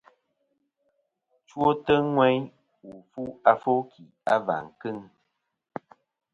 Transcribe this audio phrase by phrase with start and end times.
[1.47, 2.41] Chwotɨ ŋweyn
[2.85, 4.01] wù fu afo ki
[4.33, 4.97] a và kɨŋ.